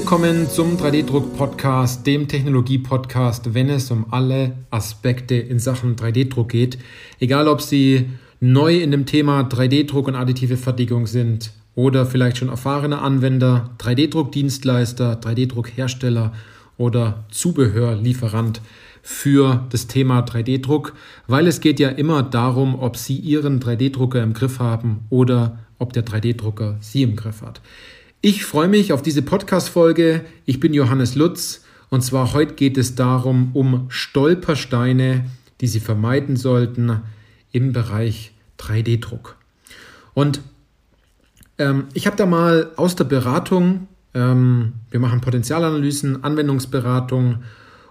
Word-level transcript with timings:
Willkommen 0.00 0.48
zum 0.48 0.76
3D-Druck-Podcast, 0.76 2.06
dem 2.06 2.28
Technologie-Podcast, 2.28 3.52
wenn 3.52 3.68
es 3.68 3.90
um 3.90 4.06
alle 4.12 4.52
Aspekte 4.70 5.34
in 5.34 5.58
Sachen 5.58 5.96
3D-Druck 5.96 6.50
geht. 6.50 6.78
Egal, 7.18 7.48
ob 7.48 7.60
Sie 7.60 8.08
neu 8.38 8.76
in 8.78 8.92
dem 8.92 9.06
Thema 9.06 9.40
3D-Druck 9.40 10.06
und 10.06 10.14
additive 10.14 10.56
Fertigung 10.56 11.08
sind 11.08 11.50
oder 11.74 12.06
vielleicht 12.06 12.38
schon 12.38 12.48
erfahrene 12.48 13.00
Anwender, 13.00 13.70
3D-Druck-Dienstleister, 13.80 15.20
3D-Druck-Hersteller 15.20 16.32
oder 16.76 17.24
Zubehörlieferant 17.32 18.62
für 19.02 19.66
das 19.70 19.88
Thema 19.88 20.20
3D-Druck, 20.20 20.94
weil 21.26 21.48
es 21.48 21.60
geht 21.60 21.80
ja 21.80 21.88
immer 21.88 22.22
darum, 22.22 22.78
ob 22.78 22.96
Sie 22.96 23.16
Ihren 23.16 23.58
3D-Drucker 23.58 24.22
im 24.22 24.32
Griff 24.32 24.60
haben 24.60 25.00
oder 25.10 25.58
ob 25.80 25.92
der 25.92 26.06
3D-Drucker 26.06 26.76
Sie 26.80 27.02
im 27.02 27.16
Griff 27.16 27.42
hat. 27.42 27.60
Ich 28.20 28.44
freue 28.44 28.66
mich 28.66 28.92
auf 28.92 29.00
diese 29.00 29.22
Podcast-Folge. 29.22 30.24
Ich 30.44 30.58
bin 30.58 30.74
Johannes 30.74 31.14
Lutz 31.14 31.62
und 31.88 32.02
zwar 32.02 32.32
heute 32.32 32.54
geht 32.54 32.76
es 32.76 32.96
darum, 32.96 33.50
um 33.54 33.86
Stolpersteine, 33.90 35.26
die 35.60 35.68
Sie 35.68 35.78
vermeiden 35.78 36.34
sollten 36.34 37.00
im 37.52 37.72
Bereich 37.72 38.32
3D-Druck. 38.58 39.36
Und 40.14 40.40
ähm, 41.58 41.84
ich 41.94 42.08
habe 42.08 42.16
da 42.16 42.26
mal 42.26 42.72
aus 42.74 42.96
der 42.96 43.04
Beratung, 43.04 43.86
ähm, 44.14 44.72
wir 44.90 44.98
machen 44.98 45.20
Potenzialanalysen, 45.20 46.24
Anwendungsberatung 46.24 47.44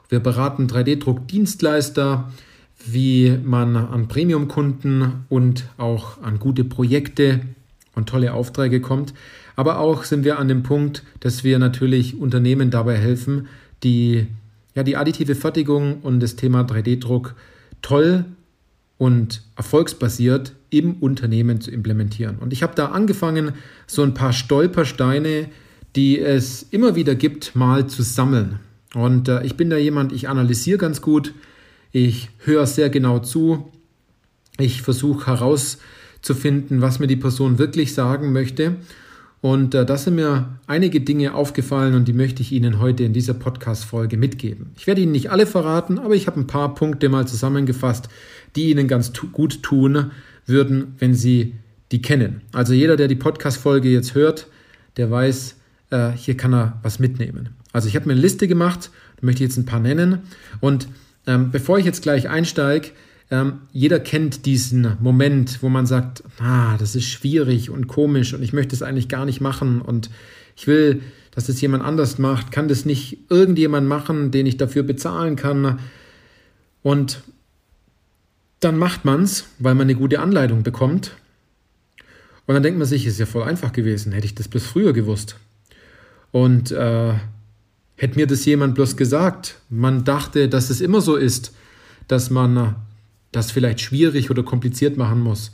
wir 0.09 0.19
beraten 0.19 0.67
3D-Druck-Dienstleister, 0.67 2.29
wie 2.85 3.39
man 3.43 3.77
an 3.77 4.09
Premium-Kunden 4.09 5.25
und 5.29 5.69
auch 5.77 6.21
an 6.21 6.37
gute 6.37 6.65
Projekte 6.65 7.41
und 7.95 8.09
tolle 8.09 8.33
Aufträge 8.33 8.81
kommt. 8.81 9.13
Aber 9.57 9.79
auch 9.79 10.03
sind 10.03 10.23
wir 10.23 10.37
an 10.39 10.47
dem 10.47 10.61
Punkt, 10.61 11.03
dass 11.19 11.43
wir 11.43 11.57
natürlich 11.57 12.17
Unternehmen 12.17 12.69
dabei 12.69 12.95
helfen, 12.95 13.47
die, 13.83 14.27
ja, 14.75 14.83
die 14.83 14.95
additive 14.95 15.33
Fertigung 15.33 16.01
und 16.01 16.21
das 16.21 16.35
Thema 16.35 16.61
3D-Druck 16.61 17.33
toll 17.81 18.25
und 18.99 19.41
erfolgsbasiert 19.55 20.53
im 20.69 20.93
Unternehmen 20.97 21.59
zu 21.59 21.71
implementieren. 21.71 22.37
Und 22.37 22.53
ich 22.53 22.61
habe 22.61 22.75
da 22.75 22.89
angefangen, 22.89 23.53
so 23.87 24.03
ein 24.03 24.13
paar 24.13 24.31
Stolpersteine, 24.31 25.49
die 25.95 26.19
es 26.19 26.67
immer 26.69 26.95
wieder 26.95 27.15
gibt, 27.15 27.55
mal 27.55 27.87
zu 27.87 28.03
sammeln. 28.03 28.59
Und 28.93 29.27
äh, 29.27 29.43
ich 29.43 29.57
bin 29.57 29.71
da 29.71 29.77
jemand, 29.77 30.13
ich 30.13 30.29
analysiere 30.29 30.77
ganz 30.77 31.01
gut, 31.01 31.33
ich 31.91 32.29
höre 32.45 32.67
sehr 32.67 32.91
genau 32.91 33.17
zu, 33.19 33.71
ich 34.59 34.83
versuche 34.83 35.25
herauszufinden, 35.25 36.81
was 36.81 36.99
mir 36.99 37.07
die 37.07 37.15
Person 37.15 37.57
wirklich 37.57 37.95
sagen 37.95 38.33
möchte. 38.33 38.75
Und 39.41 39.75
äh, 39.75 39.85
da 39.85 39.97
sind 39.97 40.15
mir 40.15 40.57
einige 40.65 41.01
Dinge 41.01 41.35
aufgefallen 41.35 41.93
und 41.93 42.07
die 42.07 42.13
möchte 42.13 42.41
ich 42.41 42.51
Ihnen 42.51 42.79
heute 42.79 43.03
in 43.03 43.13
dieser 43.13 43.35
Podcast-Folge 43.35 44.17
mitgeben. 44.17 44.71
Ich 44.77 44.87
werde 44.87 45.01
Ihnen 45.01 45.11
nicht 45.11 45.31
alle 45.31 45.45
verraten, 45.45 45.99
aber 45.99 46.15
ich 46.15 46.27
habe 46.27 46.39
ein 46.39 46.47
paar 46.47 46.73
Punkte 46.73 47.07
mal 47.09 47.27
zusammengefasst, 47.27 48.09
die 48.55 48.71
Ihnen 48.71 48.87
ganz 48.87 49.13
tu 49.13 49.27
gut 49.27 49.61
tun 49.61 50.11
würden, 50.47 50.95
wenn 50.97 51.13
Sie 51.13 51.53
die 51.91 52.01
kennen. 52.01 52.41
Also 52.51 52.73
jeder, 52.73 52.97
der 52.97 53.07
die 53.07 53.15
Podcast-Folge 53.15 53.89
jetzt 53.89 54.15
hört, 54.15 54.47
der 54.97 55.11
weiß, 55.11 55.55
äh, 55.91 56.11
hier 56.11 56.35
kann 56.35 56.53
er 56.53 56.79
was 56.81 56.99
mitnehmen. 56.99 57.49
Also 57.71 57.87
ich 57.87 57.95
habe 57.95 58.07
mir 58.07 58.13
eine 58.13 58.21
Liste 58.21 58.47
gemacht, 58.47 58.89
da 59.17 59.25
möchte 59.25 59.43
ich 59.43 59.49
jetzt 59.49 59.57
ein 59.57 59.65
paar 59.65 59.79
nennen. 59.79 60.19
Und 60.59 60.87
ähm, 61.27 61.51
bevor 61.51 61.77
ich 61.77 61.85
jetzt 61.85 62.01
gleich 62.01 62.27
einsteige, 62.27 62.89
ähm, 63.29 63.61
jeder 63.71 63.99
kennt 63.99 64.45
diesen 64.45 64.97
Moment, 65.01 65.61
wo 65.61 65.69
man 65.69 65.85
sagt, 65.85 66.23
ah, 66.39 66.77
das 66.77 66.95
ist 66.95 67.05
schwierig 67.05 67.69
und 67.69 67.87
komisch 67.87 68.33
und 68.33 68.41
ich 68.41 68.53
möchte 68.53 68.75
es 68.75 68.81
eigentlich 68.81 69.09
gar 69.09 69.25
nicht 69.25 69.41
machen 69.41 69.81
und 69.81 70.09
ich 70.55 70.67
will, 70.67 71.01
dass 71.31 71.49
es 71.49 71.61
jemand 71.61 71.83
anders 71.83 72.17
macht. 72.17 72.51
Kann 72.51 72.67
das 72.67 72.85
nicht 72.85 73.17
irgendjemand 73.29 73.87
machen, 73.87 74.31
den 74.31 74.45
ich 74.45 74.57
dafür 74.57 74.83
bezahlen 74.83 75.35
kann? 75.35 75.79
Und 76.81 77.21
dann 78.59 78.77
macht 78.77 79.05
man 79.05 79.23
es, 79.23 79.45
weil 79.59 79.75
man 79.75 79.83
eine 79.83 79.95
gute 79.95 80.19
Anleitung 80.19 80.63
bekommt. 80.63 81.11
Und 82.47 82.55
dann 82.55 82.63
denkt 82.63 82.79
man 82.79 82.87
sich, 82.87 83.05
ist 83.05 83.19
ja 83.19 83.25
voll 83.25 83.43
einfach 83.43 83.71
gewesen, 83.71 84.13
hätte 84.13 84.25
ich 84.25 84.35
das 84.35 84.47
bis 84.47 84.65
früher 84.65 84.93
gewusst. 84.93 85.35
Und 86.31 86.71
äh, 86.71 87.13
Hätte 87.97 88.15
mir 88.15 88.27
das 88.27 88.45
jemand 88.45 88.75
bloß 88.75 88.95
gesagt, 88.95 89.55
man 89.69 90.03
dachte, 90.03 90.47
dass 90.47 90.69
es 90.69 90.81
immer 90.81 91.01
so 91.01 91.15
ist, 91.15 91.51
dass 92.07 92.29
man 92.29 92.75
das 93.37 93.51
vielleicht 93.51 93.81
schwierig 93.81 94.29
oder 94.29 94.43
kompliziert 94.43 94.97
machen 94.97 95.21
muss. 95.21 95.51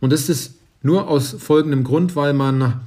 Und 0.00 0.12
das 0.12 0.28
ist 0.28 0.54
nur 0.82 1.08
aus 1.08 1.36
folgendem 1.38 1.84
Grund, 1.84 2.16
weil 2.16 2.32
man 2.32 2.80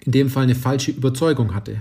in 0.00 0.12
dem 0.12 0.30
Fall 0.30 0.44
eine 0.44 0.54
falsche 0.54 0.90
Überzeugung 0.90 1.54
hatte. 1.54 1.80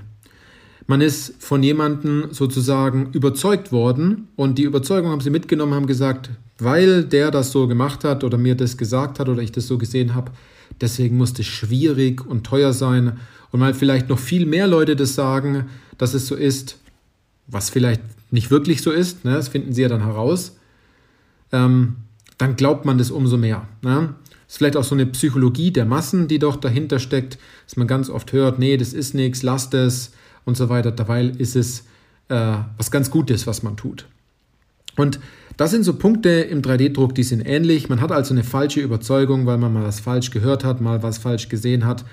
Man 0.88 1.02
ist 1.02 1.36
von 1.40 1.64
jemandem 1.64 2.30
sozusagen 2.32 3.12
überzeugt 3.14 3.72
worden 3.72 4.28
und 4.36 4.58
die 4.58 4.64
Überzeugung 4.64 5.12
haben 5.12 5.22
sie 5.22 5.30
mitgenommen, 5.30 5.74
haben 5.74 5.88
gesagt, 5.88 6.30
weil 6.58 7.04
der 7.04 7.32
das 7.32 7.52
so 7.52 7.68
gemacht 7.68 8.04
hat 8.04 8.24
oder 8.24 8.38
mir 8.38 8.56
das 8.56 8.78
gesagt 8.78 9.20
hat 9.20 9.30
oder 9.30 9.42
ich 9.42 9.52
das 9.52 9.68
so 9.68 9.78
gesehen 9.78 10.14
habe, 10.16 10.32
deswegen 10.82 11.18
muss 11.18 11.38
es 11.40 11.46
schwierig 11.46 12.26
und 12.26 12.46
teuer 12.46 12.74
sein. 12.74 13.14
Und 13.52 13.60
weil 13.60 13.74
vielleicht 13.74 14.10
noch 14.10 14.20
viel 14.20 14.46
mehr 14.46 14.68
Leute 14.68 14.96
das 14.96 15.16
sagen, 15.16 15.66
dass 15.98 16.14
es 16.14 16.28
so 16.28 16.36
ist, 16.36 16.78
was 17.48 17.70
vielleicht 17.70 18.02
nicht 18.32 18.50
wirklich 18.50 18.82
so 18.82 18.92
ist, 18.92 19.26
ne, 19.26 19.34
das 19.34 19.50
finden 19.50 19.74
sie 19.74 19.82
ja 19.82 19.90
dann 19.90 20.04
heraus, 20.04 20.58
ähm, 21.52 21.98
dann 22.38 22.56
glaubt 22.56 22.86
man 22.86 22.98
das 22.98 23.12
umso 23.12 23.38
mehr. 23.38 23.68
Ne? 23.82 24.16
Ist 24.48 24.58
vielleicht 24.58 24.78
auch 24.78 24.84
so 24.84 24.96
eine 24.96 25.06
Psychologie 25.06 25.72
der 25.72 25.86
Massen, 25.86 26.28
die 26.28 26.40
doch 26.40 26.56
dahinter 26.56 27.00
steckt, 27.00 27.38
dass 27.66 27.78
man 27.78 27.88
ganz 27.88 28.10
oft 28.10 28.34
hört, 28.34 28.60
nee, 28.60 28.78
das 28.78 28.94
ist 28.94 29.14
nichts, 29.14 29.44
lasst 29.44 29.74
es 29.74 30.12
und 30.46 30.58
so 30.58 30.70
weiter. 30.70 30.92
Dabei 30.92 31.26
ist 31.26 31.56
es 31.56 31.86
äh, 32.30 32.56
was 32.78 32.92
ganz 32.92 33.12
Gutes, 33.12 33.48
was 33.48 33.64
man 33.64 33.78
tut. 33.78 34.08
Und 34.98 35.20
das 35.58 35.72
sind 35.72 35.84
so 35.84 35.94
Punkte 35.94 36.30
im 36.30 36.62
3D-Druck, 36.62 37.16
die 37.16 37.24
sind 37.24 37.42
ähnlich. 37.42 37.88
Man 37.88 38.02
hat 38.02 38.12
also 38.12 38.34
eine 38.34 38.44
falsche 38.44 38.82
Überzeugung, 38.82 39.46
weil 39.46 39.58
man 39.58 39.72
mal 39.72 39.84
was 39.84 40.00
falsch 40.00 40.32
gehört 40.32 40.64
hat, 40.64 40.82
mal 40.82 41.04
was 41.04 41.18
falsch 41.18 41.48
gesehen 41.48 41.86
hat 41.86 42.04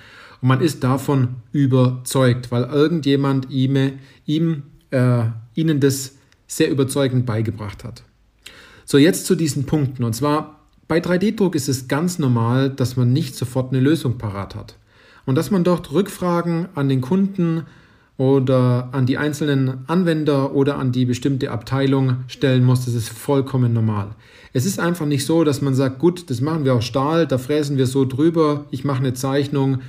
und 0.40 0.48
man 0.48 0.60
ist 0.60 0.84
davon 0.84 1.36
überzeugt, 1.52 2.50
weil 2.50 2.64
irgendjemand 2.64 3.50
ihm, 3.50 3.98
ihm 4.24 4.62
äh, 4.90 5.24
ihnen 5.54 5.80
das 5.80 6.14
sehr 6.46 6.70
überzeugend 6.70 7.26
beigebracht 7.26 7.84
hat. 7.84 8.04
So, 8.90 8.96
jetzt 8.96 9.26
zu 9.26 9.34
diesen 9.34 9.66
Punkten. 9.66 10.02
Und 10.02 10.14
zwar 10.14 10.60
bei 10.88 10.96
3D-Druck 10.98 11.54
ist 11.54 11.68
es 11.68 11.88
ganz 11.88 12.18
normal, 12.18 12.70
dass 12.70 12.96
man 12.96 13.12
nicht 13.12 13.36
sofort 13.36 13.70
eine 13.70 13.82
Lösung 13.82 14.16
parat 14.16 14.54
hat. 14.54 14.76
Und 15.26 15.34
dass 15.34 15.50
man 15.50 15.62
dort 15.62 15.92
Rückfragen 15.92 16.68
an 16.74 16.88
den 16.88 17.02
Kunden 17.02 17.64
oder 18.16 18.88
an 18.92 19.04
die 19.04 19.18
einzelnen 19.18 19.84
Anwender 19.88 20.54
oder 20.54 20.78
an 20.78 20.90
die 20.90 21.04
bestimmte 21.04 21.50
Abteilung 21.50 22.24
stellen 22.28 22.64
muss, 22.64 22.86
das 22.86 22.94
ist 22.94 23.10
vollkommen 23.10 23.74
normal. 23.74 24.14
Es 24.54 24.64
ist 24.64 24.80
einfach 24.80 25.04
nicht 25.04 25.26
so, 25.26 25.44
dass 25.44 25.60
man 25.60 25.74
sagt, 25.74 25.98
gut, 25.98 26.30
das 26.30 26.40
machen 26.40 26.64
wir 26.64 26.74
aus 26.74 26.86
Stahl, 26.86 27.26
da 27.26 27.36
fräsen 27.36 27.76
wir 27.76 27.86
so 27.86 28.06
drüber, 28.06 28.64
ich 28.70 28.86
mache 28.86 29.00
eine 29.00 29.12
Zeichnung, 29.12 29.82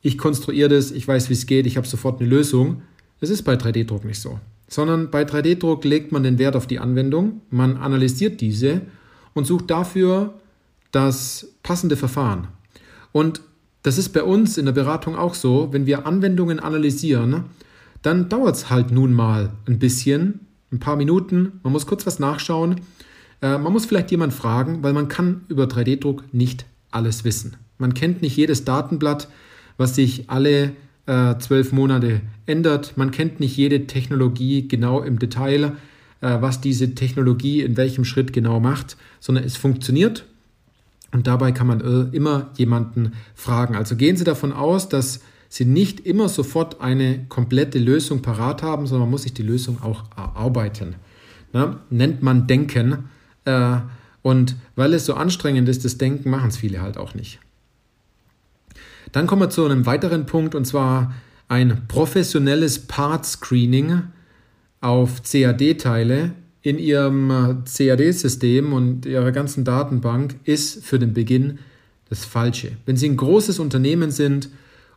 ich 0.00 0.18
konstruiere 0.18 0.70
das, 0.70 0.90
ich 0.90 1.06
weiß, 1.06 1.28
wie 1.28 1.34
es 1.34 1.46
geht, 1.46 1.64
ich 1.68 1.76
habe 1.76 1.86
sofort 1.86 2.20
eine 2.20 2.28
Lösung. 2.28 2.82
Es 3.20 3.30
ist 3.30 3.44
bei 3.44 3.54
3D-Druck 3.54 4.04
nicht 4.04 4.20
so. 4.20 4.40
Sondern 4.72 5.10
bei 5.10 5.24
3D-Druck 5.24 5.84
legt 5.84 6.12
man 6.12 6.22
den 6.22 6.38
Wert 6.38 6.56
auf 6.56 6.66
die 6.66 6.78
Anwendung, 6.78 7.42
man 7.50 7.76
analysiert 7.76 8.40
diese 8.40 8.80
und 9.34 9.46
sucht 9.46 9.70
dafür 9.70 10.32
das 10.92 11.54
passende 11.62 11.96
Verfahren. 11.96 12.48
Und 13.12 13.42
das 13.82 13.98
ist 13.98 14.10
bei 14.10 14.22
uns 14.22 14.56
in 14.56 14.64
der 14.64 14.72
Beratung 14.72 15.14
auch 15.16 15.34
so, 15.34 15.68
wenn 15.72 15.84
wir 15.84 16.06
Anwendungen 16.06 16.58
analysieren, 16.58 17.44
dann 18.00 18.28
dauert 18.30 18.56
es 18.56 18.70
halt 18.70 18.90
nun 18.92 19.12
mal 19.12 19.50
ein 19.66 19.78
bisschen, 19.78 20.46
ein 20.72 20.80
paar 20.80 20.96
Minuten, 20.96 21.60
man 21.62 21.72
muss 21.72 21.86
kurz 21.86 22.06
was 22.06 22.18
nachschauen, 22.18 22.80
äh, 23.42 23.58
man 23.58 23.72
muss 23.72 23.84
vielleicht 23.84 24.10
jemand 24.10 24.32
fragen, 24.32 24.82
weil 24.82 24.94
man 24.94 25.08
kann 25.08 25.42
über 25.48 25.64
3D-Druck 25.64 26.24
nicht 26.32 26.64
alles 26.90 27.24
wissen. 27.24 27.56
Man 27.76 27.92
kennt 27.92 28.22
nicht 28.22 28.36
jedes 28.36 28.64
Datenblatt, 28.64 29.28
was 29.76 29.96
sich 29.96 30.30
alle 30.30 30.72
zwölf 31.06 31.72
Monate 31.72 32.20
ändert. 32.46 32.96
Man 32.96 33.10
kennt 33.10 33.40
nicht 33.40 33.56
jede 33.56 33.86
Technologie 33.86 34.68
genau 34.68 35.02
im 35.02 35.18
Detail, 35.18 35.76
äh, 36.20 36.40
was 36.40 36.60
diese 36.60 36.94
Technologie 36.94 37.62
in 37.62 37.76
welchem 37.76 38.04
Schritt 38.04 38.32
genau 38.32 38.60
macht, 38.60 38.96
sondern 39.20 39.44
es 39.44 39.56
funktioniert 39.56 40.24
und 41.12 41.26
dabei 41.26 41.52
kann 41.52 41.66
man 41.66 41.80
äh, 41.80 42.16
immer 42.16 42.50
jemanden 42.56 43.12
fragen. 43.34 43.76
Also 43.76 43.96
gehen 43.96 44.16
Sie 44.16 44.24
davon 44.24 44.52
aus, 44.52 44.88
dass 44.88 45.20
Sie 45.48 45.66
nicht 45.66 46.00
immer 46.00 46.30
sofort 46.30 46.80
eine 46.80 47.26
komplette 47.28 47.78
Lösung 47.78 48.22
parat 48.22 48.62
haben, 48.62 48.86
sondern 48.86 49.02
man 49.02 49.10
muss 49.10 49.24
sich 49.24 49.34
die 49.34 49.42
Lösung 49.42 49.82
auch 49.82 50.04
erarbeiten. 50.16 50.94
Na, 51.52 51.80
nennt 51.90 52.22
man 52.22 52.46
Denken. 52.46 53.10
Äh, 53.44 53.76
und 54.22 54.56
weil 54.76 54.94
es 54.94 55.04
so 55.04 55.14
anstrengend 55.14 55.68
ist, 55.68 55.84
das 55.84 55.98
Denken 55.98 56.30
machen 56.30 56.48
es 56.48 56.56
viele 56.56 56.80
halt 56.80 56.96
auch 56.96 57.14
nicht. 57.14 57.38
Dann 59.12 59.26
kommen 59.26 59.42
wir 59.42 59.50
zu 59.50 59.64
einem 59.64 59.86
weiteren 59.86 60.26
Punkt 60.26 60.54
und 60.54 60.66
zwar 60.66 61.14
ein 61.48 61.82
professionelles 61.86 62.80
Part 62.80 63.26
Screening 63.26 64.04
auf 64.80 65.22
CAD-Teile 65.22 66.32
in 66.62 66.78
Ihrem 66.78 67.30
äh, 67.30 67.54
CAD-System 67.64 68.72
und 68.72 69.04
Ihrer 69.04 69.32
ganzen 69.32 69.64
Datenbank 69.64 70.36
ist 70.44 70.84
für 70.84 70.98
den 70.98 71.12
Beginn 71.12 71.58
das 72.08 72.24
Falsche. 72.24 72.72
Wenn 72.86 72.96
Sie 72.96 73.08
ein 73.08 73.16
großes 73.16 73.58
Unternehmen 73.58 74.10
sind 74.10 74.48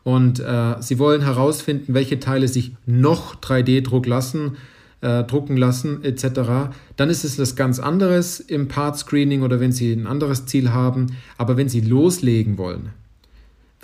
und 0.04 0.40
äh, 0.40 0.76
Sie 0.80 0.98
wollen 0.98 1.22
herausfinden, 1.22 1.94
welche 1.94 2.20
Teile 2.20 2.48
sich 2.48 2.72
noch 2.86 3.36
3D-Druck 3.36 4.06
lassen, 4.06 4.58
äh, 5.02 5.24
drucken 5.24 5.58
lassen 5.58 6.04
etc., 6.04 6.72
dann 6.96 7.10
ist 7.10 7.26
es 7.26 7.38
was 7.38 7.56
ganz 7.56 7.80
anderes 7.80 8.40
im 8.40 8.68
Part 8.68 8.98
Screening 8.98 9.42
oder 9.42 9.60
wenn 9.60 9.72
Sie 9.72 9.92
ein 9.92 10.08
anderes 10.08 10.46
Ziel 10.46 10.72
haben. 10.72 11.08
Aber 11.38 11.58
wenn 11.58 11.68
Sie 11.68 11.82
loslegen 11.82 12.58
wollen, 12.58 12.92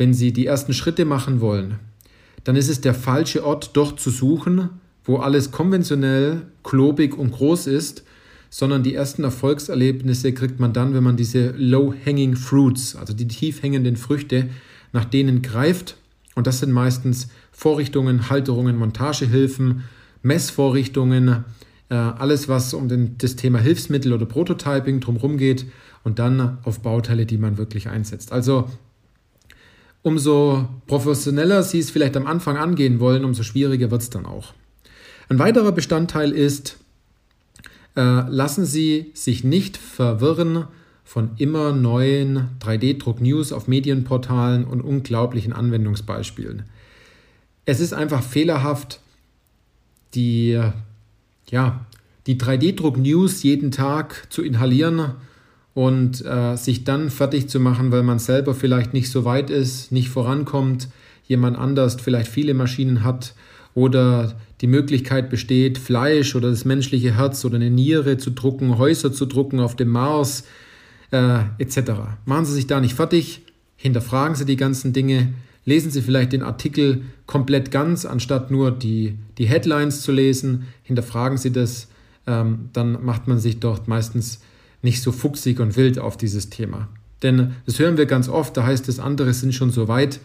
wenn 0.01 0.15
Sie 0.15 0.33
die 0.33 0.47
ersten 0.47 0.73
Schritte 0.73 1.05
machen 1.05 1.41
wollen, 1.41 1.75
dann 2.43 2.55
ist 2.55 2.69
es 2.69 2.81
der 2.81 2.95
falsche 2.95 3.45
Ort, 3.45 3.69
dort 3.73 3.99
zu 3.99 4.09
suchen, 4.09 4.71
wo 5.03 5.17
alles 5.17 5.51
konventionell, 5.51 6.41
klobig 6.63 7.15
und 7.15 7.29
groß 7.29 7.67
ist, 7.67 8.03
sondern 8.49 8.81
die 8.81 8.95
ersten 8.95 9.23
Erfolgserlebnisse 9.23 10.33
kriegt 10.33 10.59
man 10.59 10.73
dann, 10.73 10.95
wenn 10.95 11.03
man 11.03 11.17
diese 11.17 11.51
Low-Hanging 11.55 12.35
Fruits, 12.35 12.95
also 12.95 13.13
die 13.13 13.27
tief 13.27 13.61
hängenden 13.61 13.95
Früchte, 13.95 14.49
nach 14.91 15.05
denen 15.05 15.43
greift. 15.43 15.97
Und 16.33 16.47
das 16.47 16.61
sind 16.61 16.71
meistens 16.71 17.27
Vorrichtungen, 17.51 18.27
Halterungen, 18.31 18.77
Montagehilfen, 18.77 19.83
Messvorrichtungen, 20.23 21.45
äh, 21.89 21.93
alles, 21.93 22.49
was 22.49 22.73
um 22.73 23.17
das 23.19 23.35
Thema 23.35 23.59
Hilfsmittel 23.59 24.13
oder 24.13 24.25
Prototyping 24.25 24.99
drumherum 24.99 25.37
geht 25.37 25.67
und 26.03 26.17
dann 26.17 26.57
auf 26.63 26.79
Bauteile, 26.79 27.27
die 27.27 27.37
man 27.37 27.59
wirklich 27.59 27.87
einsetzt. 27.87 28.31
Also 28.31 28.67
umso 30.03 30.67
professioneller 30.87 31.63
Sie 31.63 31.79
es 31.79 31.91
vielleicht 31.91 32.17
am 32.17 32.27
Anfang 32.27 32.57
angehen 32.57 32.99
wollen, 32.99 33.25
umso 33.25 33.43
schwieriger 33.43 33.91
wird 33.91 34.01
es 34.01 34.09
dann 34.09 34.25
auch. 34.25 34.53
Ein 35.29 35.39
weiterer 35.39 35.71
Bestandteil 35.71 36.31
ist, 36.31 36.77
äh, 37.95 38.01
lassen 38.01 38.65
Sie 38.65 39.11
sich 39.13 39.43
nicht 39.43 39.77
verwirren 39.77 40.65
von 41.03 41.31
immer 41.37 41.73
neuen 41.73 42.49
3D-Druck-News 42.61 43.51
auf 43.51 43.67
Medienportalen 43.67 44.65
und 44.65 44.81
unglaublichen 44.81 45.53
Anwendungsbeispielen. 45.53 46.63
Es 47.65 47.79
ist 47.79 47.93
einfach 47.93 48.23
fehlerhaft, 48.23 49.01
die, 50.13 50.59
ja, 51.49 51.85
die 52.27 52.37
3D-Druck-News 52.37 53.43
jeden 53.43 53.71
Tag 53.71 54.27
zu 54.29 54.41
inhalieren 54.41 55.15
und 55.73 56.25
äh, 56.25 56.55
sich 56.57 56.83
dann 56.83 57.09
fertig 57.09 57.47
zu 57.49 57.59
machen, 57.59 57.91
weil 57.91 58.03
man 58.03 58.19
selber 58.19 58.53
vielleicht 58.53 58.93
nicht 58.93 59.09
so 59.09 59.25
weit 59.25 59.49
ist, 59.49 59.91
nicht 59.91 60.09
vorankommt, 60.09 60.89
jemand 61.25 61.57
anders 61.57 61.95
vielleicht 61.95 62.29
viele 62.29 62.53
Maschinen 62.53 63.03
hat 63.03 63.33
oder 63.73 64.35
die 64.59 64.67
Möglichkeit 64.67 65.29
besteht, 65.29 65.77
Fleisch 65.77 66.35
oder 66.35 66.49
das 66.49 66.65
menschliche 66.65 67.15
Herz 67.15 67.45
oder 67.45 67.55
eine 67.55 67.69
Niere 67.69 68.17
zu 68.17 68.31
drucken, 68.31 68.77
Häuser 68.77 69.13
zu 69.13 69.25
drucken 69.25 69.59
auf 69.59 69.75
dem 69.75 69.89
Mars 69.89 70.43
äh, 71.11 71.39
etc. 71.57 71.91
Machen 72.25 72.45
Sie 72.45 72.53
sich 72.53 72.67
da 72.67 72.81
nicht 72.81 72.95
fertig, 72.95 73.41
hinterfragen 73.77 74.35
Sie 74.35 74.45
die 74.45 74.57
ganzen 74.57 74.91
Dinge, 74.91 75.33
lesen 75.63 75.89
Sie 75.89 76.01
vielleicht 76.01 76.33
den 76.33 76.43
Artikel 76.43 77.03
komplett 77.27 77.71
ganz, 77.71 78.05
anstatt 78.05 78.51
nur 78.51 78.71
die, 78.71 79.17
die 79.37 79.45
Headlines 79.45 80.01
zu 80.01 80.11
lesen, 80.11 80.67
hinterfragen 80.83 81.37
Sie 81.37 81.51
das, 81.51 81.87
ähm, 82.27 82.69
dann 82.73 83.03
macht 83.03 83.27
man 83.27 83.39
sich 83.39 83.59
dort 83.61 83.87
meistens 83.87 84.41
nicht 84.81 85.01
so 85.01 85.11
fuchsig 85.11 85.59
und 85.59 85.77
wild 85.77 85.99
auf 85.99 86.17
dieses 86.17 86.49
Thema. 86.49 86.87
Denn 87.23 87.55
das 87.65 87.77
hören 87.79 87.97
wir 87.97 88.05
ganz 88.05 88.29
oft, 88.29 88.57
da 88.57 88.63
heißt 88.65 88.89
es, 88.89 88.99
andere 88.99 89.33
sind 89.33 89.53
schon 89.53 89.71
so 89.71 89.87
weit 89.87 90.19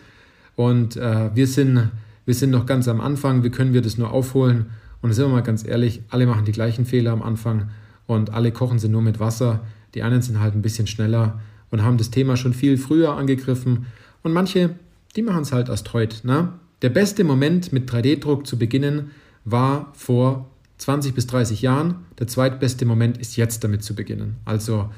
und 0.54 0.96
äh, 0.96 1.34
wir 1.34 1.46
sind 1.46 1.90
wir 2.26 2.34
sind 2.34 2.50
noch 2.50 2.66
ganz 2.66 2.88
am 2.88 3.00
Anfang, 3.00 3.44
wie 3.44 3.50
können 3.50 3.72
wir 3.72 3.82
das 3.82 3.98
nur 3.98 4.10
aufholen? 4.10 4.66
Und 5.00 5.12
sind 5.12 5.26
wir 5.26 5.32
mal 5.32 5.42
ganz 5.42 5.64
ehrlich, 5.64 6.02
alle 6.10 6.26
machen 6.26 6.44
die 6.44 6.52
gleichen 6.52 6.84
Fehler 6.84 7.12
am 7.12 7.22
Anfang 7.22 7.70
und 8.08 8.30
alle 8.30 8.50
kochen 8.50 8.80
sie 8.80 8.88
nur 8.88 9.00
mit 9.00 9.20
Wasser. 9.20 9.60
Die 9.94 10.02
einen 10.02 10.22
sind 10.22 10.40
halt 10.40 10.54
ein 10.54 10.62
bisschen 10.62 10.88
schneller 10.88 11.38
und 11.70 11.82
haben 11.82 11.98
das 11.98 12.10
Thema 12.10 12.36
schon 12.36 12.52
viel 12.52 12.78
früher 12.78 13.16
angegriffen 13.16 13.86
und 14.24 14.32
manche, 14.32 14.70
die 15.14 15.22
machen 15.22 15.42
es 15.42 15.52
halt 15.52 15.68
erst 15.68 15.92
heute. 15.92 16.26
Ne? 16.26 16.52
Der 16.82 16.88
beste 16.88 17.22
Moment 17.22 17.72
mit 17.72 17.88
3D-Druck 17.88 18.44
zu 18.44 18.58
beginnen 18.58 19.12
war 19.44 19.92
vor 19.94 20.50
20 20.78 21.14
bis 21.14 21.26
30 21.26 21.62
Jahren. 21.62 22.06
Der 22.18 22.26
zweitbeste 22.26 22.84
Moment 22.84 23.18
ist 23.18 23.36
jetzt 23.36 23.64
damit 23.64 23.82
zu 23.82 23.94
beginnen. 23.94 24.36
Also 24.44 24.90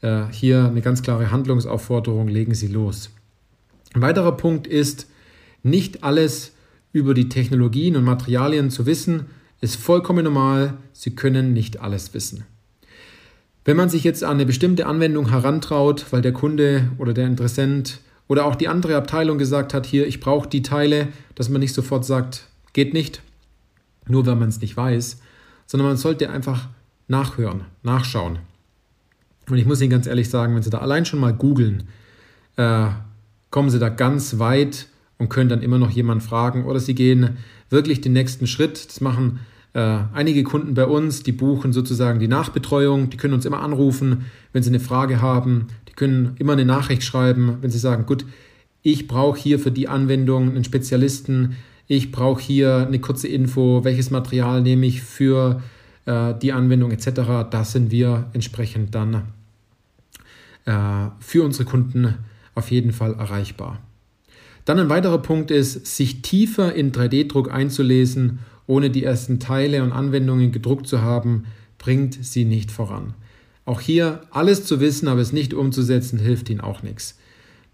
äh, 0.00 0.24
hier 0.30 0.66
eine 0.66 0.82
ganz 0.82 1.02
klare 1.02 1.30
Handlungsaufforderung, 1.30 2.28
legen 2.28 2.54
Sie 2.54 2.68
los. 2.68 3.10
Ein 3.94 4.02
weiterer 4.02 4.36
Punkt 4.36 4.66
ist, 4.66 5.08
nicht 5.62 6.02
alles 6.02 6.52
über 6.92 7.14
die 7.14 7.28
Technologien 7.28 7.96
und 7.96 8.04
Materialien 8.04 8.70
zu 8.70 8.86
wissen, 8.86 9.26
ist 9.60 9.76
vollkommen 9.76 10.24
normal. 10.24 10.74
Sie 10.92 11.14
können 11.14 11.52
nicht 11.52 11.80
alles 11.80 12.14
wissen. 12.14 12.44
Wenn 13.64 13.76
man 13.76 13.88
sich 13.88 14.02
jetzt 14.02 14.24
an 14.24 14.32
eine 14.32 14.46
bestimmte 14.46 14.86
Anwendung 14.86 15.30
herantraut, 15.30 16.06
weil 16.10 16.20
der 16.20 16.32
Kunde 16.32 16.90
oder 16.98 17.14
der 17.14 17.26
Interessent 17.26 18.00
oder 18.26 18.44
auch 18.44 18.56
die 18.56 18.66
andere 18.66 18.96
Abteilung 18.96 19.38
gesagt 19.38 19.72
hat, 19.72 19.86
hier, 19.86 20.06
ich 20.06 20.18
brauche 20.18 20.48
die 20.48 20.62
Teile, 20.62 21.08
dass 21.36 21.48
man 21.48 21.60
nicht 21.60 21.74
sofort 21.74 22.04
sagt, 22.04 22.48
geht 22.72 22.92
nicht, 22.92 23.22
nur 24.08 24.26
wenn 24.26 24.38
man 24.38 24.48
es 24.48 24.60
nicht 24.60 24.76
weiß, 24.76 25.20
sondern 25.66 25.88
man 25.88 25.96
sollte 25.96 26.30
einfach 26.30 26.68
nachhören, 27.08 27.62
nachschauen. 27.82 28.38
Und 29.48 29.58
ich 29.58 29.66
muss 29.66 29.80
Ihnen 29.80 29.90
ganz 29.90 30.06
ehrlich 30.06 30.30
sagen, 30.30 30.54
wenn 30.54 30.62
Sie 30.62 30.70
da 30.70 30.78
allein 30.78 31.04
schon 31.04 31.20
mal 31.20 31.32
googeln, 31.32 31.84
äh, 32.56 32.88
kommen 33.50 33.70
Sie 33.70 33.78
da 33.78 33.88
ganz 33.88 34.38
weit 34.38 34.88
und 35.22 35.28
können 35.28 35.48
dann 35.48 35.62
immer 35.62 35.78
noch 35.78 35.90
jemanden 35.90 36.20
fragen 36.20 36.64
oder 36.64 36.80
sie 36.80 36.96
gehen 36.96 37.36
wirklich 37.70 38.00
den 38.00 38.12
nächsten 38.12 38.48
Schritt. 38.48 38.88
Das 38.88 39.00
machen 39.00 39.38
äh, 39.72 39.98
einige 40.12 40.42
Kunden 40.42 40.74
bei 40.74 40.84
uns, 40.84 41.22
die 41.22 41.30
buchen 41.30 41.72
sozusagen 41.72 42.18
die 42.18 42.26
Nachbetreuung, 42.26 43.08
die 43.08 43.16
können 43.16 43.34
uns 43.34 43.44
immer 43.44 43.62
anrufen, 43.62 44.26
wenn 44.52 44.64
sie 44.64 44.70
eine 44.70 44.80
Frage 44.80 45.22
haben, 45.22 45.68
die 45.88 45.92
können 45.92 46.34
immer 46.40 46.54
eine 46.54 46.64
Nachricht 46.64 47.04
schreiben, 47.04 47.58
wenn 47.60 47.70
sie 47.70 47.78
sagen, 47.78 48.04
gut, 48.04 48.24
ich 48.82 49.06
brauche 49.06 49.38
hier 49.38 49.60
für 49.60 49.70
die 49.70 49.86
Anwendung 49.86 50.50
einen 50.50 50.64
Spezialisten, 50.64 51.56
ich 51.88 52.12
brauche 52.12 52.40
hier 52.40 52.86
eine 52.86 53.00
kurze 53.00 53.28
Info, 53.28 53.84
welches 53.84 54.10
Material 54.10 54.62
nehme 54.62 54.86
ich 54.86 55.02
für 55.02 55.62
äh, 56.06 56.34
die 56.40 56.52
Anwendung 56.52 56.90
etc. 56.90 57.10
Da 57.50 57.64
sind 57.64 57.90
wir 57.90 58.30
entsprechend 58.32 58.94
dann 58.94 59.22
äh, 60.64 61.08
für 61.20 61.44
unsere 61.44 61.64
Kunden 61.64 62.14
auf 62.54 62.70
jeden 62.70 62.92
Fall 62.92 63.14
erreichbar. 63.14 63.80
Dann 64.64 64.78
ein 64.78 64.88
weiterer 64.88 65.18
Punkt 65.18 65.50
ist, 65.50 65.86
sich 65.86 66.22
tiefer 66.22 66.74
in 66.74 66.92
3D-Druck 66.92 67.52
einzulesen, 67.52 68.38
ohne 68.66 68.90
die 68.90 69.02
ersten 69.02 69.40
Teile 69.40 69.82
und 69.82 69.92
Anwendungen 69.92 70.52
gedruckt 70.52 70.86
zu 70.86 71.02
haben, 71.02 71.44
bringt 71.78 72.24
sie 72.24 72.44
nicht 72.44 72.70
voran. 72.70 73.14
Auch 73.64 73.80
hier 73.80 74.22
alles 74.30 74.64
zu 74.64 74.80
wissen, 74.80 75.08
aber 75.08 75.20
es 75.20 75.32
nicht 75.32 75.52
umzusetzen, 75.52 76.18
hilft 76.18 76.48
ihnen 76.48 76.60
auch 76.60 76.82
nichts. 76.82 77.18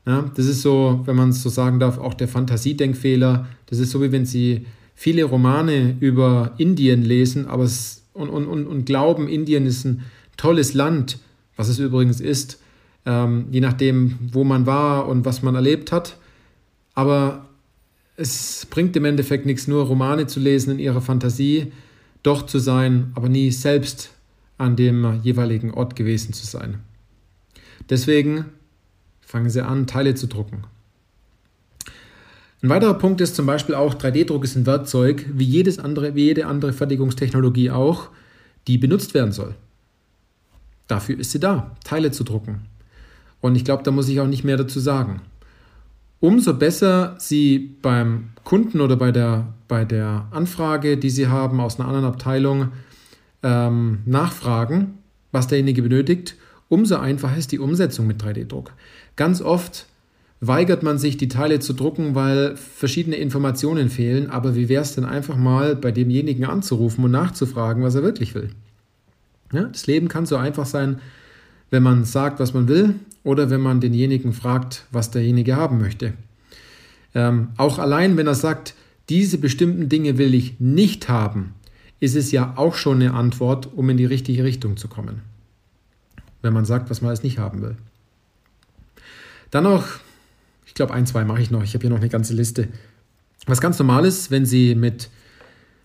Ja, 0.08 0.24
das 0.34 0.46
ist 0.46 0.62
so, 0.62 1.02
wenn 1.04 1.16
man 1.16 1.28
es 1.28 1.42
so 1.42 1.50
sagen 1.50 1.78
darf, 1.78 1.98
auch 1.98 2.14
der 2.14 2.28
Fantasiedenkfehler. 2.28 3.46
Das 3.66 3.78
ist 3.78 3.90
so, 3.90 4.00
wie 4.02 4.10
wenn 4.10 4.24
Sie 4.24 4.64
viele 4.94 5.24
Romane 5.24 5.98
über 6.00 6.54
Indien 6.56 7.02
lesen 7.02 7.46
aber 7.46 7.64
es, 7.64 8.06
und, 8.14 8.30
und, 8.30 8.46
und, 8.46 8.66
und 8.66 8.86
glauben, 8.86 9.28
Indien 9.28 9.66
ist 9.66 9.84
ein 9.84 10.02
tolles 10.38 10.72
Land, 10.72 11.18
was 11.56 11.68
es 11.68 11.78
übrigens 11.78 12.22
ist, 12.22 12.58
ähm, 13.04 13.48
je 13.50 13.60
nachdem, 13.60 14.18
wo 14.32 14.44
man 14.44 14.64
war 14.64 15.08
und 15.08 15.26
was 15.26 15.42
man 15.42 15.54
erlebt 15.54 15.92
hat. 15.92 16.16
Aber 16.94 17.46
es 18.16 18.66
bringt 18.70 18.96
im 18.96 19.04
Endeffekt 19.04 19.44
nichts, 19.44 19.68
nur 19.68 19.84
Romane 19.84 20.26
zu 20.26 20.40
lesen 20.40 20.70
in 20.70 20.78
ihrer 20.78 21.02
Fantasie, 21.02 21.70
doch 22.22 22.46
zu 22.46 22.58
sein, 22.60 23.12
aber 23.14 23.28
nie 23.28 23.50
selbst 23.50 24.10
an 24.56 24.74
dem 24.74 25.20
jeweiligen 25.22 25.70
Ort 25.70 25.96
gewesen 25.96 26.32
zu 26.32 26.46
sein. 26.46 26.78
Deswegen 27.90 28.46
fangen 29.28 29.50
Sie 29.50 29.64
an, 29.64 29.86
Teile 29.86 30.14
zu 30.14 30.26
drucken. 30.26 30.64
Ein 32.62 32.70
weiterer 32.70 32.94
Punkt 32.94 33.20
ist 33.20 33.36
zum 33.36 33.46
Beispiel 33.46 33.74
auch, 33.76 33.94
3D-Druck 33.94 34.42
ist 34.42 34.56
ein 34.56 34.66
Werkzeug, 34.66 35.26
wie, 35.32 35.44
jedes 35.44 35.78
andere, 35.78 36.14
wie 36.16 36.24
jede 36.24 36.46
andere 36.46 36.72
Fertigungstechnologie 36.72 37.70
auch, 37.70 38.08
die 38.66 38.78
benutzt 38.78 39.14
werden 39.14 39.32
soll. 39.32 39.54
Dafür 40.88 41.18
ist 41.18 41.30
sie 41.30 41.38
da, 41.38 41.76
Teile 41.84 42.10
zu 42.10 42.24
drucken. 42.24 42.62
Und 43.40 43.54
ich 43.54 43.64
glaube, 43.64 43.84
da 43.84 43.92
muss 43.92 44.08
ich 44.08 44.18
auch 44.20 44.26
nicht 44.26 44.42
mehr 44.42 44.56
dazu 44.56 44.80
sagen 44.80 45.20
umso 46.20 46.54
besser 46.54 47.14
Sie 47.18 47.76
beim 47.82 48.30
Kunden 48.44 48.80
oder 48.80 48.96
bei 48.96 49.12
der, 49.12 49.52
bei 49.68 49.84
der 49.84 50.26
Anfrage, 50.30 50.96
die 50.96 51.10
Sie 51.10 51.28
haben 51.28 51.60
aus 51.60 51.78
einer 51.78 51.88
anderen 51.88 52.06
Abteilung, 52.06 52.68
ähm, 53.42 54.00
nachfragen, 54.04 54.98
was 55.30 55.46
derjenige 55.46 55.82
benötigt, 55.82 56.36
umso 56.68 56.96
einfacher 56.96 57.36
ist 57.36 57.52
die 57.52 57.58
Umsetzung 57.58 58.06
mit 58.06 58.22
3D-Druck. 58.22 58.72
Ganz 59.16 59.40
oft 59.40 59.86
weigert 60.40 60.82
man 60.82 60.98
sich, 60.98 61.16
die 61.16 61.28
Teile 61.28 61.58
zu 61.58 61.72
drucken, 61.72 62.14
weil 62.14 62.56
verschiedene 62.56 63.16
Informationen 63.16 63.90
fehlen. 63.90 64.30
Aber 64.30 64.54
wie 64.54 64.68
wäre 64.68 64.82
es 64.82 64.94
denn 64.94 65.04
einfach 65.04 65.36
mal 65.36 65.74
bei 65.74 65.90
demjenigen 65.90 66.44
anzurufen 66.44 67.04
und 67.04 67.10
nachzufragen, 67.10 67.82
was 67.82 67.94
er 67.94 68.02
wirklich 68.02 68.34
will? 68.34 68.50
Ja, 69.52 69.64
das 69.64 69.86
Leben 69.86 70.08
kann 70.08 70.26
so 70.26 70.36
einfach 70.36 70.66
sein, 70.66 71.00
wenn 71.70 71.82
man 71.82 72.04
sagt, 72.04 72.38
was 72.38 72.54
man 72.54 72.68
will 72.68 72.94
oder 73.24 73.50
wenn 73.50 73.60
man 73.60 73.80
denjenigen 73.80 74.32
fragt, 74.32 74.84
was 74.90 75.10
derjenige 75.10 75.56
haben 75.56 75.78
möchte. 75.78 76.12
Ähm, 77.14 77.48
auch 77.56 77.78
allein, 77.78 78.16
wenn 78.16 78.26
er 78.26 78.34
sagt, 78.34 78.74
diese 79.08 79.38
bestimmten 79.38 79.88
Dinge 79.88 80.18
will 80.18 80.34
ich 80.34 80.60
nicht 80.60 81.08
haben, 81.08 81.54
ist 82.00 82.14
es 82.14 82.30
ja 82.30 82.52
auch 82.56 82.74
schon 82.74 83.00
eine 83.00 83.14
Antwort, 83.14 83.70
um 83.74 83.88
in 83.90 83.96
die 83.96 84.04
richtige 84.04 84.44
Richtung 84.44 84.76
zu 84.76 84.88
kommen. 84.88 85.22
Wenn 86.42 86.52
man 86.52 86.64
sagt, 86.64 86.90
was 86.90 87.00
man 87.00 87.08
alles 87.08 87.22
nicht 87.22 87.38
haben 87.38 87.62
will. 87.62 87.76
Dann 89.50 89.64
noch, 89.64 89.84
ich 90.66 90.74
glaube, 90.74 90.94
ein, 90.94 91.06
zwei 91.06 91.24
mache 91.24 91.40
ich 91.40 91.50
noch. 91.50 91.62
Ich 91.62 91.74
habe 91.74 91.82
hier 91.82 91.90
noch 91.90 91.98
eine 91.98 92.08
ganze 92.08 92.34
Liste. 92.34 92.68
Was 93.46 93.60
ganz 93.60 93.78
normal 93.78 94.04
ist, 94.04 94.30
wenn 94.30 94.46
Sie 94.46 94.74
mit 94.74 95.10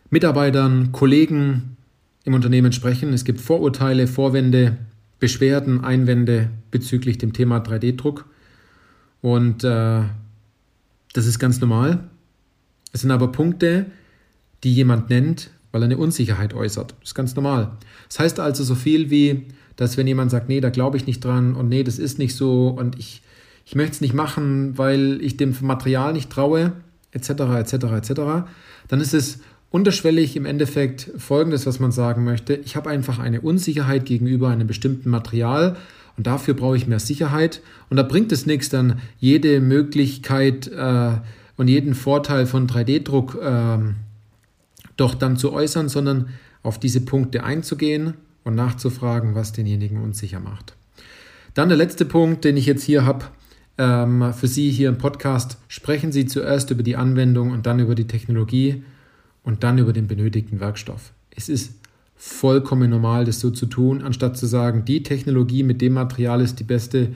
Mitarbeitern, 0.10 0.92
Kollegen 0.92 1.78
im 2.24 2.34
Unternehmen 2.34 2.72
sprechen. 2.72 3.14
Es 3.14 3.26
gibt 3.26 3.42
Vorurteile, 3.42 4.08
Vorwände, 4.08 4.78
Beschwerden, 5.20 5.84
Einwände 5.84 6.50
bezüglich 6.72 7.18
dem 7.18 7.34
Thema 7.34 7.58
3D-Druck. 7.58 8.26
Und 9.22 9.64
äh, 9.64 10.02
das 11.14 11.26
ist 11.26 11.40
ganz 11.40 11.60
normal. 11.62 12.04
Es 12.92 13.02
sind 13.02 13.12
aber 13.12 13.32
Punkte, 13.32 13.88
die 14.64 14.74
jemand 14.74 15.10
nennt, 15.10 15.50
weil 15.72 15.82
er 15.82 15.86
eine 15.86 15.98
Unsicherheit 15.98 16.54
äußert. 16.54 16.92
Das 17.00 17.10
ist 17.10 17.16
ganz 17.16 17.36
normal. 17.36 17.72
Das 18.08 18.20
heißt 18.20 18.40
also 18.40 18.64
so 18.64 18.76
viel 18.76 19.10
wie, 19.10 19.48
dass 19.76 19.98
wenn 19.98 20.08
jemand 20.08 20.32
sagt, 20.32 20.50
nee, 20.50 20.62
da 20.62 20.70
glaube 20.70 20.98
ich 20.98 21.08
nicht 21.08 21.24
dran 21.24 21.56
und 21.56 21.70
nee, 21.70 21.84
das 21.84 22.00
ist 22.00 22.20
nicht 22.20 22.36
so 22.36 22.68
und 22.68 22.98
ich, 23.00 23.22
ich 23.66 23.76
möchte 23.76 23.94
es 23.94 24.02
nicht 24.02 24.14
machen, 24.14 24.78
weil 24.78 25.20
ich 25.22 25.38
dem 25.38 25.56
Material 25.62 26.14
nicht 26.14 26.30
traue, 26.30 26.74
etc., 27.12 27.30
etc., 27.30 27.74
etc., 27.74 28.22
dann 28.88 29.02
ist 29.02 29.14
es 29.14 29.40
unterschwellig 29.72 30.36
im 30.36 30.46
Endeffekt 30.46 31.10
Folgendes, 31.18 31.66
was 31.66 31.80
man 31.80 31.92
sagen 31.92 32.24
möchte. 32.24 32.54
Ich 32.56 32.76
habe 32.76 32.90
einfach 32.90 33.18
eine 33.18 33.42
Unsicherheit 33.42 34.06
gegenüber 34.06 34.50
einem 34.50 34.68
bestimmten 34.68 35.10
Material 35.10 35.76
und 36.16 36.28
dafür 36.28 36.54
brauche 36.54 36.78
ich 36.78 36.86
mehr 36.86 37.00
Sicherheit. 37.00 37.62
Und 37.90 37.98
da 37.98 38.04
bringt 38.04 38.32
es 38.32 38.46
nichts, 38.46 38.70
dann 38.70 39.00
jede 39.20 39.62
Möglichkeit 39.62 40.68
äh, 40.68 41.14
und 41.58 41.68
jeden 41.68 41.96
Vorteil 41.96 42.46
von 42.46 42.68
3D-Druck 42.68 43.40
äh, 43.42 43.78
doch 44.96 45.16
dann 45.16 45.38
zu 45.38 45.52
äußern, 45.52 45.90
sondern 45.90 46.30
auf 46.62 46.80
diese 46.80 47.02
Punkte 47.02 47.44
einzugehen 47.44 48.14
und 48.44 48.56
nachzufragen, 48.56 49.36
was 49.36 49.54
denjenigen 49.54 50.02
unsicher 50.02 50.40
macht. 50.40 50.76
Dann 51.54 51.70
der 51.70 51.78
letzte 51.78 52.06
Punkt, 52.06 52.44
den 52.44 52.58
ich 52.58 52.66
jetzt 52.66 52.84
hier 52.84 53.06
habe, 53.06 53.26
ähm, 53.78 54.34
für 54.34 54.48
Sie 54.48 54.72
hier 54.72 54.90
im 54.90 54.98
Podcast. 54.98 55.58
Sprechen 55.68 56.12
Sie 56.12 56.26
zuerst 56.26 56.72
über 56.72 56.84
die 56.84 56.96
Anwendung 56.96 57.52
und 57.52 57.66
dann 57.66 57.80
über 57.80 57.96
die 57.96 58.08
Technologie 58.08 58.84
und 59.44 59.64
dann 59.64 59.78
über 59.78 59.94
den 59.94 60.08
benötigten 60.08 60.60
Werkstoff. 60.60 61.12
Es 61.36 61.50
ist 61.50 61.74
vollkommen 62.16 62.90
normal, 62.90 63.26
das 63.26 63.40
so 63.40 63.50
zu 63.52 63.66
tun, 63.66 64.02
anstatt 64.02 64.38
zu 64.38 64.46
sagen, 64.46 64.86
die 64.86 65.04
Technologie 65.04 65.64
mit 65.64 65.82
dem 65.82 65.94
Material 65.94 66.42
ist 66.42 66.60
die 66.60 66.64
beste 66.64 67.10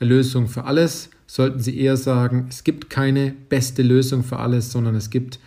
Lösung 0.00 0.48
für 0.48 0.64
alles, 0.64 1.10
sollten 1.26 1.60
Sie 1.60 1.78
eher 1.78 1.96
sagen, 1.96 2.46
es 2.48 2.64
gibt 2.64 2.88
keine 2.88 3.34
beste 3.48 3.82
Lösung 3.82 4.22
für 4.22 4.38
alles, 4.38 4.70
sondern 4.70 4.94
es 4.94 5.10
gibt 5.10 5.40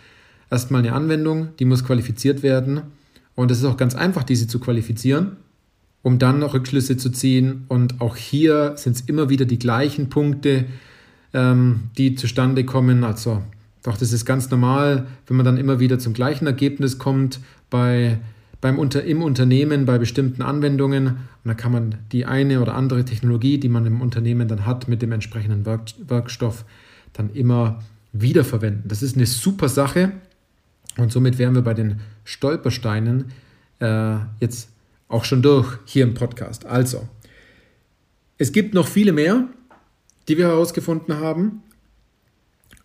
erstmal 0.50 0.82
eine 0.82 0.92
Anwendung, 0.92 1.48
die 1.58 1.64
muss 1.64 1.84
qualifiziert 1.84 2.42
werden. 2.42 2.82
Und 3.40 3.50
es 3.50 3.56
ist 3.56 3.64
auch 3.64 3.78
ganz 3.78 3.94
einfach, 3.94 4.22
diese 4.22 4.48
zu 4.48 4.58
qualifizieren, 4.60 5.38
um 6.02 6.18
dann 6.18 6.42
Rückschlüsse 6.42 6.98
zu 6.98 7.08
ziehen. 7.08 7.64
Und 7.68 8.02
auch 8.02 8.14
hier 8.14 8.74
sind 8.76 8.96
es 8.96 9.00
immer 9.00 9.30
wieder 9.30 9.46
die 9.46 9.58
gleichen 9.58 10.10
Punkte, 10.10 10.66
ähm, 11.32 11.84
die 11.96 12.16
zustande 12.16 12.64
kommen. 12.64 13.02
Also 13.02 13.40
doch, 13.82 13.96
das 13.96 14.12
ist 14.12 14.26
ganz 14.26 14.50
normal, 14.50 15.06
wenn 15.26 15.38
man 15.38 15.46
dann 15.46 15.56
immer 15.56 15.80
wieder 15.80 15.98
zum 15.98 16.12
gleichen 16.12 16.46
Ergebnis 16.46 16.98
kommt 16.98 17.40
bei, 17.70 18.18
beim 18.60 18.78
Unter, 18.78 19.04
im 19.04 19.22
Unternehmen 19.22 19.86
bei 19.86 19.96
bestimmten 19.96 20.42
Anwendungen. 20.42 21.06
Und 21.06 21.16
dann 21.46 21.56
kann 21.56 21.72
man 21.72 21.94
die 22.12 22.26
eine 22.26 22.60
oder 22.60 22.74
andere 22.74 23.06
Technologie, 23.06 23.56
die 23.56 23.70
man 23.70 23.86
im 23.86 24.02
Unternehmen 24.02 24.48
dann 24.48 24.66
hat, 24.66 24.86
mit 24.86 25.00
dem 25.00 25.12
entsprechenden 25.12 25.64
Werk, 25.64 25.84
Werkstoff 26.06 26.66
dann 27.14 27.30
immer 27.30 27.82
wiederverwenden. 28.12 28.82
Das 28.86 29.02
ist 29.02 29.16
eine 29.16 29.24
super 29.24 29.70
Sache. 29.70 30.12
Und 30.96 31.12
somit 31.12 31.38
wären 31.38 31.54
wir 31.54 31.62
bei 31.62 31.74
den 31.74 32.00
Stolpersteinen 32.24 33.32
äh, 33.80 34.16
jetzt 34.40 34.68
auch 35.08 35.24
schon 35.24 35.42
durch 35.42 35.78
hier 35.84 36.04
im 36.04 36.14
Podcast. 36.14 36.66
Also, 36.66 37.08
es 38.38 38.52
gibt 38.52 38.74
noch 38.74 38.88
viele 38.88 39.12
mehr, 39.12 39.48
die 40.28 40.38
wir 40.38 40.48
herausgefunden 40.48 41.18
haben. 41.18 41.62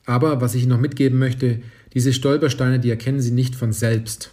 Aber 0.06 0.42
was 0.42 0.56
ich 0.56 0.68
noch 0.68 0.80
mitgeben 0.80 1.18
möchte, 1.18 1.62
diese 1.94 2.14
Stolpersteine, 2.14 2.80
die 2.80 2.90
erkennen 2.90 3.22
Sie 3.22 3.32
nicht 3.32 3.56
von 3.56 3.72
selbst. 3.72 4.32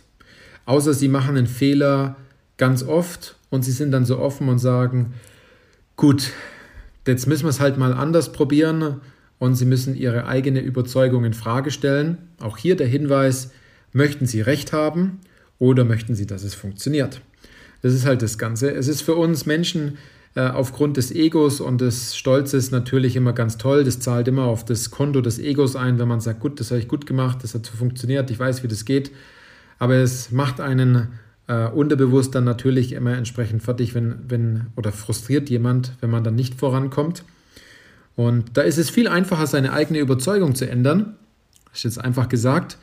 Außer 0.67 0.95
Sie 0.95 1.09
machen 1.09 1.37
einen 1.37 1.47
Fehler 1.47 2.17
ganz 2.57 2.83
oft 2.83 3.37
und 3.51 3.63
Sie 3.63 3.73
sind 3.73 3.93
dann 3.93 4.05
so 4.05 4.19
offen 4.19 4.49
und 4.49 4.59
sagen, 4.59 5.15
gut, 5.97 6.31
jetzt 7.07 7.27
müssen 7.27 7.45
wir 7.45 7.51
es 7.51 7.61
halt 7.61 7.79
mal 7.79 7.93
anders 7.93 8.33
probieren 8.33 9.01
und 9.39 9.55
Sie 9.55 9.65
müssen 9.65 9.95
Ihre 9.95 10.27
eigene 10.27 10.61
Überzeugung 10.61 11.25
in 11.25 11.35
Frage 11.35 11.71
stellen. 11.71 12.19
Auch 12.41 12.59
hier 12.59 12.77
der 12.77 12.87
Hinweis, 12.87 13.51
möchten 13.93 14.27
Sie 14.27 14.41
recht 14.41 14.73
haben 14.73 15.21
oder 15.59 15.85
möchten 15.85 16.15
Sie, 16.15 16.27
dass 16.27 16.43
es 16.43 16.55
funktioniert? 16.55 17.21
Das 17.83 17.93
ist 17.93 18.07
halt 18.07 18.23
das 18.23 18.39
Ganze. 18.39 18.71
Es 18.71 18.89
ist 18.89 19.03
für 19.03 19.17
uns 19.17 19.47
Menschen 19.47 19.99
äh, 20.35 20.49
aufgrund 20.49 20.97
des 20.97 21.11
Egos 21.11 21.61
und 21.61 21.81
des 21.81 22.17
Stolzes 22.17 22.71
natürlich 22.71 23.17
immer 23.17 23.33
ganz 23.33 23.59
toll. 23.59 23.85
Das 23.85 24.01
zahlt 24.01 24.29
immer 24.29 24.45
auf 24.45 24.65
das 24.65 24.91
Konto 24.91 25.21
des 25.21 25.39
Egos 25.39 25.77
ein, 25.77 25.99
wenn 25.99 26.09
man 26.09 26.21
sagt, 26.21 26.41
gut, 26.41 26.59
das 26.61 26.71
habe 26.71 26.81
ich 26.81 26.89
gut 26.89 27.07
gemacht, 27.07 27.39
das 27.43 27.55
hat 27.55 27.67
so 27.67 27.77
funktioniert, 27.77 28.31
ich 28.31 28.39
weiß, 28.39 28.63
wie 28.63 28.69
das 28.69 28.85
geht. 28.85 29.11
Aber 29.79 29.97
es 29.97 30.31
macht 30.31 30.61
einen 30.61 31.09
äh, 31.49 31.67
unterbewusst 31.67 32.35
dann 32.35 32.45
natürlich 32.45 32.93
immer 32.93 33.17
entsprechend 33.17 33.63
fertig, 33.63 33.95
wenn, 33.95 34.21
wenn, 34.29 34.67
oder 34.77 34.93
frustriert 34.93 35.51
jemand, 35.51 35.93
wenn 36.01 36.11
man 36.11 36.25
dann 36.25 36.35
nicht 36.35 36.55
vorankommt. 36.55 37.25
Und 38.15 38.57
da 38.57 38.63
ist 38.63 38.79
es 38.79 38.91
viel 38.91 39.09
einfacher, 39.09 39.47
seine 39.47 39.73
eigene 39.73 39.99
Überzeugung 39.99 40.55
zu 40.55 40.69
ändern. 40.69 41.17
Das 41.67 41.79
ist 41.79 41.85
jetzt 41.85 42.01
einfach 42.05 42.29
gesagt, 42.29 42.79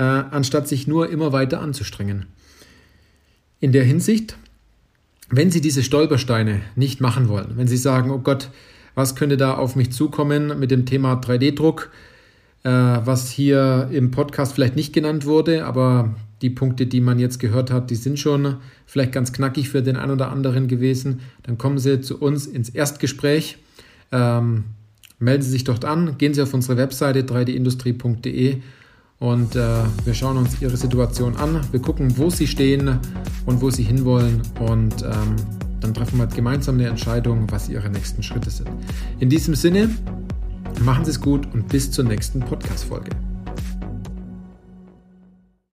äh, 0.00 0.02
anstatt 0.02 0.66
sich 0.66 0.88
nur 0.88 1.10
immer 1.10 1.32
weiter 1.32 1.60
anzustrengen. 1.60 2.26
In 3.60 3.72
der 3.72 3.84
Hinsicht 3.84 4.36
wenn 5.30 5.50
Sie 5.50 5.60
diese 5.60 5.82
Stolpersteine 5.82 6.60
nicht 6.74 7.00
machen 7.00 7.28
wollen, 7.28 7.52
wenn 7.56 7.68
Sie 7.68 7.76
sagen, 7.76 8.10
oh 8.10 8.18
Gott, 8.18 8.50
was 8.94 9.14
könnte 9.14 9.36
da 9.36 9.54
auf 9.54 9.76
mich 9.76 9.92
zukommen 9.92 10.58
mit 10.58 10.72
dem 10.72 10.86
Thema 10.86 11.14
3D-Druck, 11.14 11.90
äh, 12.64 12.68
was 12.68 13.30
hier 13.30 13.88
im 13.92 14.10
Podcast 14.10 14.52
vielleicht 14.54 14.76
nicht 14.76 14.92
genannt 14.92 15.24
wurde, 15.24 15.64
aber 15.64 16.16
die 16.42 16.50
Punkte, 16.50 16.86
die 16.86 17.00
man 17.00 17.18
jetzt 17.18 17.38
gehört 17.38 17.70
hat, 17.70 17.90
die 17.90 17.94
sind 17.94 18.18
schon 18.18 18.56
vielleicht 18.86 19.12
ganz 19.12 19.32
knackig 19.32 19.68
für 19.68 19.82
den 19.82 19.96
einen 19.96 20.12
oder 20.12 20.30
anderen 20.30 20.66
gewesen, 20.66 21.20
dann 21.44 21.58
kommen 21.58 21.78
Sie 21.78 22.00
zu 22.00 22.18
uns 22.18 22.46
ins 22.46 22.68
Erstgespräch. 22.68 23.58
Ähm, 24.10 24.64
melden 25.20 25.42
Sie 25.42 25.50
sich 25.50 25.64
dort 25.64 25.84
an, 25.84 26.18
gehen 26.18 26.34
Sie 26.34 26.42
auf 26.42 26.54
unsere 26.54 26.76
Webseite 26.76 27.20
3dindustrie.de 27.20 28.56
und 29.20 29.54
äh, 29.54 29.84
wir 30.04 30.14
schauen 30.14 30.38
uns 30.38 30.60
ihre 30.60 30.76
Situation 30.76 31.36
an. 31.36 31.60
Wir 31.70 31.80
gucken, 31.80 32.16
wo 32.16 32.30
sie 32.30 32.46
stehen 32.46 32.98
und 33.46 33.60
wo 33.60 33.70
sie 33.70 33.82
hinwollen. 33.82 34.40
Und 34.58 35.02
ähm, 35.02 35.36
dann 35.80 35.94
treffen 35.94 36.18
wir 36.18 36.26
gemeinsam 36.26 36.76
eine 36.76 36.88
Entscheidung, 36.88 37.46
was 37.50 37.68
ihre 37.68 37.90
nächsten 37.90 38.22
Schritte 38.22 38.50
sind. 38.50 38.70
In 39.18 39.28
diesem 39.28 39.54
Sinne, 39.54 39.90
machen 40.80 41.04
Sie 41.04 41.10
es 41.10 41.20
gut 41.20 41.46
und 41.52 41.68
bis 41.68 41.90
zur 41.90 42.04
nächsten 42.04 42.40
Podcast-Folge. 42.40 43.10